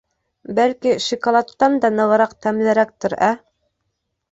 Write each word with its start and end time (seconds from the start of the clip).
—Бәлки, 0.59 0.93
шикалаттан 1.07 1.77
да 1.85 1.93
нығыраҡ 1.99 2.35
тәмлерәктер, 2.47 3.19
ә! 3.31 3.31